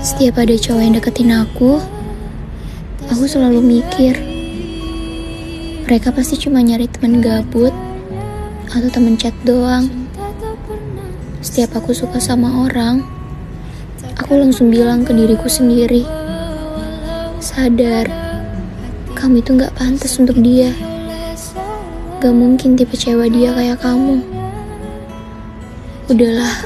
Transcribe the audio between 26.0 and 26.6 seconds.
Udahlah,